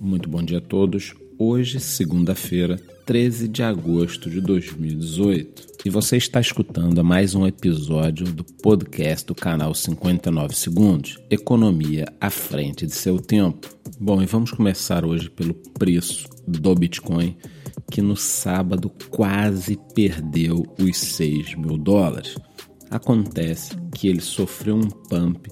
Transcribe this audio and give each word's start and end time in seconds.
Muito 0.00 0.30
bom 0.30 0.42
dia 0.42 0.56
a 0.56 0.62
todos. 0.62 1.12
Hoje, 1.38 1.78
segunda-feira, 1.78 2.80
13 3.04 3.46
de 3.46 3.62
agosto 3.62 4.30
de 4.30 4.40
2018. 4.40 5.66
E 5.84 5.90
você 5.90 6.16
está 6.16 6.40
escutando 6.40 7.04
mais 7.04 7.34
um 7.34 7.46
episódio 7.46 8.24
do 8.32 8.42
podcast 8.42 9.26
do 9.26 9.34
canal 9.34 9.74
59 9.74 10.56
Segundos 10.56 11.18
Economia 11.28 12.06
à 12.18 12.30
frente 12.30 12.86
de 12.86 12.94
seu 12.94 13.20
tempo. 13.20 13.68
Bom, 14.00 14.22
e 14.22 14.26
vamos 14.26 14.52
começar 14.52 15.04
hoje 15.04 15.28
pelo 15.28 15.52
preço 15.78 16.26
do 16.48 16.74
Bitcoin, 16.74 17.36
que 17.90 18.00
no 18.00 18.16
sábado 18.16 18.90
quase 19.10 19.78
perdeu 19.94 20.64
os 20.78 20.96
6 20.96 21.56
mil 21.56 21.76
dólares. 21.76 22.36
Acontece 22.90 23.76
que 23.94 24.08
ele 24.08 24.22
sofreu 24.22 24.76
um 24.76 24.88
pump 24.88 25.46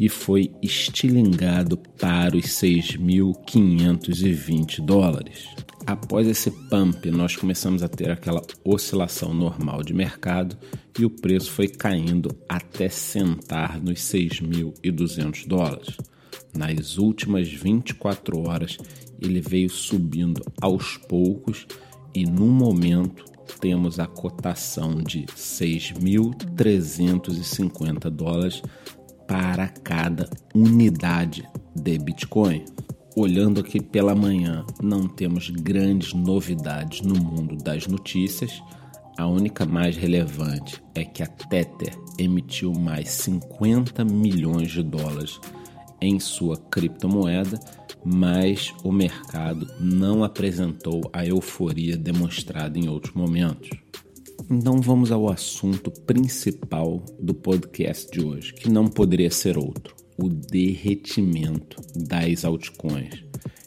e 0.00 0.08
foi 0.08 0.50
estilingado 0.62 1.76
para 1.76 2.36
os 2.36 2.46
6.520 2.46 4.80
dólares. 4.80 5.48
Após 5.86 6.26
esse 6.26 6.50
pump, 6.50 7.10
nós 7.10 7.36
começamos 7.36 7.82
a 7.82 7.88
ter 7.88 8.10
aquela 8.10 8.40
oscilação 8.64 9.34
normal 9.34 9.82
de 9.82 9.92
mercado 9.92 10.56
e 10.98 11.04
o 11.04 11.10
preço 11.10 11.50
foi 11.50 11.68
caindo 11.68 12.34
até 12.48 12.88
sentar 12.88 13.78
nos 13.82 14.00
6.200 14.00 15.46
dólares. 15.46 15.94
Nas 16.56 16.96
últimas 16.96 17.48
24 17.48 18.48
horas, 18.48 18.78
ele 19.20 19.42
veio 19.42 19.68
subindo 19.68 20.42
aos 20.60 20.96
poucos 20.96 21.66
e 22.14 22.24
no 22.24 22.46
momento 22.46 23.24
temos 23.60 23.98
a 23.98 24.06
cotação 24.06 24.94
de 24.94 25.26
6.350 25.26 28.08
dólares 28.08 28.62
para 29.26 29.68
cada 29.68 30.28
unidade 30.54 31.48
de 31.74 31.98
Bitcoin. 31.98 32.64
Olhando 33.16 33.60
aqui 33.60 33.80
pela 33.80 34.14
manhã, 34.14 34.64
não 34.82 35.06
temos 35.06 35.48
grandes 35.50 36.12
novidades 36.12 37.00
no 37.00 37.14
mundo 37.14 37.56
das 37.56 37.86
notícias. 37.86 38.62
A 39.16 39.26
única 39.26 39.64
mais 39.64 39.96
relevante 39.96 40.82
é 40.94 41.04
que 41.04 41.22
a 41.22 41.26
Tether 41.26 41.96
emitiu 42.18 42.72
mais 42.72 43.10
50 43.10 44.04
milhões 44.04 44.72
de 44.72 44.82
dólares 44.82 45.40
em 46.00 46.18
sua 46.18 46.56
criptomoeda, 46.56 47.58
mas 48.04 48.74
o 48.82 48.90
mercado 48.90 49.66
não 49.80 50.24
apresentou 50.24 51.08
a 51.12 51.24
euforia 51.24 51.96
demonstrada 51.96 52.78
em 52.78 52.88
outros 52.88 53.14
momentos. 53.14 53.83
Então 54.50 54.80
vamos 54.80 55.10
ao 55.10 55.30
assunto 55.30 55.90
principal 55.90 57.02
do 57.18 57.32
podcast 57.32 58.10
de 58.10 58.24
hoje, 58.24 58.52
que 58.52 58.68
não 58.68 58.86
poderia 58.86 59.30
ser 59.30 59.56
outro: 59.56 59.94
o 60.18 60.28
derretimento 60.28 61.80
das 61.96 62.44
altcoins. 62.44 63.24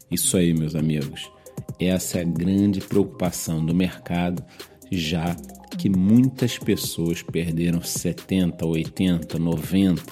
Isso 0.10 0.38
aí, 0.38 0.54
meus 0.54 0.76
amigos, 0.76 1.32
essa 1.80 2.20
é 2.20 2.22
a 2.22 2.26
grande 2.26 2.80
preocupação 2.80 3.66
do 3.66 3.74
mercado, 3.74 4.44
já 4.92 5.36
que 5.78 5.90
muitas 5.90 6.58
pessoas 6.58 7.22
perderam 7.22 7.82
70, 7.82 8.66
80, 8.66 9.38
90 9.40 10.04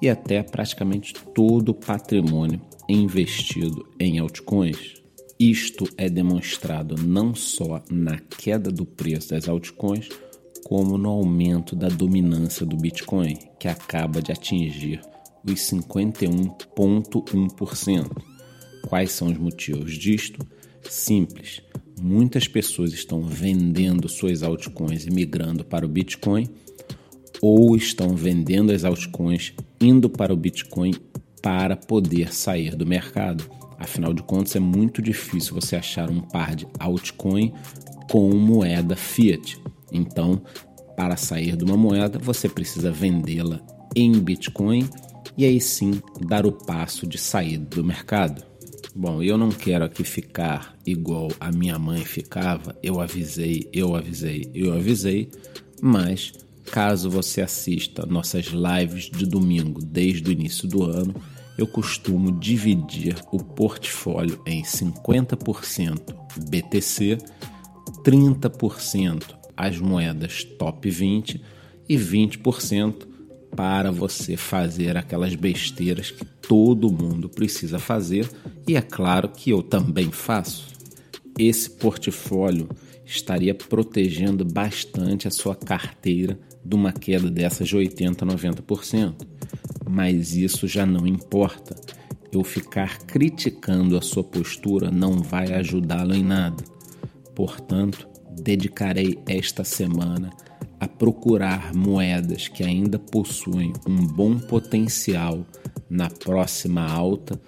e 0.00 0.08
até 0.08 0.42
praticamente 0.42 1.14
todo 1.34 1.70
o 1.70 1.74
patrimônio 1.74 2.60
investido 2.88 3.86
em 4.00 4.18
altcoins. 4.18 5.05
Isto 5.38 5.86
é 5.98 6.08
demonstrado 6.08 6.94
não 6.96 7.34
só 7.34 7.82
na 7.90 8.18
queda 8.18 8.70
do 8.70 8.86
preço 8.86 9.28
das 9.30 9.46
altcoins, 9.46 10.08
como 10.64 10.96
no 10.96 11.10
aumento 11.10 11.76
da 11.76 11.88
dominância 11.88 12.64
do 12.64 12.74
Bitcoin, 12.74 13.36
que 13.60 13.68
acaba 13.68 14.22
de 14.22 14.32
atingir 14.32 15.02
os 15.44 15.60
51,1%. 15.60 18.10
Quais 18.88 19.12
são 19.12 19.28
os 19.28 19.36
motivos 19.36 19.98
disto? 19.98 20.38
Simples. 20.88 21.60
Muitas 22.00 22.48
pessoas 22.48 22.94
estão 22.94 23.20
vendendo 23.22 24.08
suas 24.08 24.42
altcoins 24.42 25.04
e 25.06 25.10
migrando 25.10 25.66
para 25.66 25.84
o 25.84 25.88
Bitcoin, 25.88 26.48
ou 27.42 27.76
estão 27.76 28.16
vendendo 28.16 28.72
as 28.72 28.84
altcoins 28.84 29.52
indo 29.78 30.08
para 30.08 30.32
o 30.32 30.36
Bitcoin 30.36 30.94
para 31.46 31.76
poder 31.76 32.34
sair 32.34 32.74
do 32.74 32.84
mercado. 32.84 33.48
Afinal 33.78 34.12
de 34.12 34.20
contas, 34.20 34.56
é 34.56 34.58
muito 34.58 35.00
difícil 35.00 35.54
você 35.54 35.76
achar 35.76 36.10
um 36.10 36.20
par 36.20 36.56
de 36.56 36.66
altcoin 36.76 37.52
com 38.10 38.34
moeda 38.34 38.96
fiat. 38.96 39.56
Então, 39.92 40.42
para 40.96 41.16
sair 41.16 41.54
de 41.54 41.62
uma 41.62 41.76
moeda, 41.76 42.18
você 42.18 42.48
precisa 42.48 42.90
vendê-la 42.90 43.60
em 43.94 44.10
Bitcoin 44.18 44.90
e 45.38 45.44
aí 45.44 45.60
sim 45.60 46.02
dar 46.26 46.44
o 46.46 46.50
passo 46.50 47.06
de 47.06 47.16
sair 47.16 47.58
do 47.58 47.84
mercado. 47.84 48.42
Bom, 48.92 49.22
eu 49.22 49.38
não 49.38 49.50
quero 49.50 49.84
aqui 49.84 50.02
ficar 50.02 50.74
igual 50.84 51.28
a 51.38 51.52
minha 51.52 51.78
mãe 51.78 52.04
ficava, 52.04 52.76
eu 52.82 53.00
avisei, 53.00 53.70
eu 53.72 53.94
avisei, 53.94 54.50
eu 54.52 54.72
avisei, 54.72 55.30
mas 55.80 56.32
caso 56.72 57.08
você 57.08 57.40
assista 57.40 58.04
nossas 58.04 58.46
lives 58.46 59.04
de 59.04 59.24
domingo 59.24 59.80
desde 59.80 60.28
o 60.28 60.32
início 60.32 60.66
do 60.66 60.82
ano, 60.82 61.14
eu 61.58 61.66
costumo 61.66 62.30
dividir 62.32 63.16
o 63.32 63.42
portfólio 63.42 64.40
em 64.46 64.62
50% 64.62 66.14
BTC, 66.48 67.18
30% 68.04 69.36
as 69.56 69.78
moedas 69.78 70.44
top 70.44 70.90
20 70.90 71.40
e 71.88 71.96
20% 71.96 73.06
para 73.54 73.90
você 73.90 74.36
fazer 74.36 74.96
aquelas 74.96 75.34
besteiras 75.34 76.10
que 76.10 76.24
todo 76.24 76.92
mundo 76.92 77.28
precisa 77.28 77.78
fazer 77.78 78.28
e 78.68 78.76
é 78.76 78.82
claro 78.82 79.28
que 79.30 79.50
eu 79.50 79.62
também 79.62 80.10
faço. 80.10 80.66
Esse 81.38 81.70
portfólio 81.70 82.68
estaria 83.04 83.54
protegendo 83.54 84.44
bastante 84.44 85.26
a 85.26 85.30
sua 85.30 85.54
carteira 85.54 86.38
de 86.62 86.74
uma 86.74 86.92
queda 86.92 87.30
dessas 87.30 87.68
de 87.68 87.76
80 87.76 88.26
90% 88.26 89.35
mas 89.88 90.36
isso 90.36 90.66
já 90.66 90.84
não 90.84 91.06
importa. 91.06 91.76
Eu 92.32 92.42
ficar 92.42 92.98
criticando 92.98 93.96
a 93.96 94.02
sua 94.02 94.24
postura 94.24 94.90
não 94.90 95.22
vai 95.22 95.52
ajudá-lo 95.54 96.14
em 96.14 96.24
nada. 96.24 96.62
Portanto, 97.34 98.08
dedicarei 98.30 99.18
esta 99.26 99.64
semana 99.64 100.30
a 100.78 100.86
procurar 100.86 101.74
moedas 101.74 102.48
que 102.48 102.62
ainda 102.62 102.98
possuem 102.98 103.72
um 103.86 104.06
bom 104.06 104.38
potencial 104.38 105.46
na 105.88 106.10
próxima 106.10 106.82
alta 106.82 107.40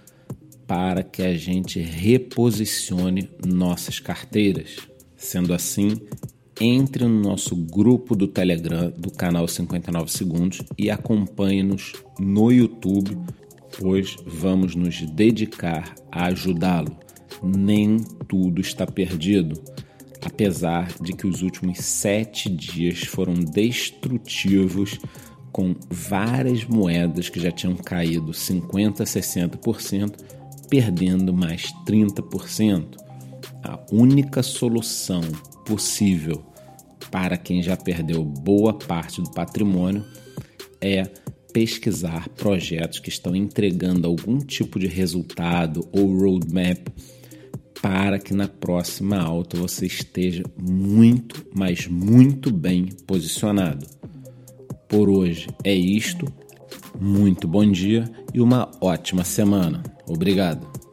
para 0.66 1.02
que 1.02 1.22
a 1.22 1.36
gente 1.36 1.80
reposicione 1.80 3.30
nossas 3.44 3.98
carteiras. 3.98 4.76
Sendo 5.16 5.52
assim, 5.52 6.00
entre 6.60 7.04
no 7.04 7.20
nosso 7.20 7.54
grupo 7.54 8.16
do 8.16 8.26
Telegram 8.26 8.92
do 8.96 9.10
canal 9.10 9.46
59 9.46 10.10
Segundos 10.10 10.62
e 10.76 10.90
acompanhe-nos 10.90 11.92
no 12.18 12.50
YouTube, 12.50 13.16
pois 13.78 14.16
vamos 14.26 14.74
nos 14.74 15.00
dedicar 15.02 15.94
a 16.10 16.26
ajudá-lo. 16.26 16.96
Nem 17.42 17.98
tudo 18.26 18.60
está 18.60 18.86
perdido, 18.86 19.60
apesar 20.22 20.92
de 21.00 21.12
que 21.12 21.26
os 21.26 21.42
últimos 21.42 21.78
sete 21.78 22.48
dias 22.48 23.00
foram 23.00 23.34
destrutivos 23.34 24.98
com 25.52 25.74
várias 25.88 26.64
moedas 26.64 27.28
que 27.28 27.40
já 27.40 27.50
tinham 27.50 27.76
caído 27.76 28.32
50%, 28.32 29.02
60%, 29.02 30.12
perdendo 30.68 31.32
mais 31.32 31.72
30%. 31.86 32.96
A 33.62 33.78
única 33.92 34.42
solução 34.42 35.22
possível 35.68 36.42
para 37.10 37.36
quem 37.36 37.62
já 37.62 37.76
perdeu 37.76 38.24
boa 38.24 38.72
parte 38.72 39.20
do 39.20 39.30
patrimônio 39.30 40.02
é 40.80 41.04
pesquisar 41.52 42.28
projetos 42.30 42.98
que 42.98 43.10
estão 43.10 43.36
entregando 43.36 44.06
algum 44.06 44.38
tipo 44.38 44.78
de 44.78 44.86
resultado 44.86 45.86
ou 45.92 46.16
roadmap 46.18 46.88
para 47.82 48.18
que 48.18 48.32
na 48.32 48.48
próxima 48.48 49.18
alta 49.18 49.56
você 49.56 49.86
esteja 49.86 50.42
muito, 50.56 51.46
mas 51.54 51.86
muito 51.86 52.50
bem 52.50 52.86
posicionado. 53.06 53.86
Por 54.88 55.10
hoje 55.10 55.48
é 55.62 55.74
isto. 55.74 56.26
Muito 57.00 57.46
bom 57.46 57.70
dia 57.70 58.10
e 58.34 58.40
uma 58.40 58.70
ótima 58.80 59.22
semana. 59.22 59.82
Obrigado. 60.08 60.87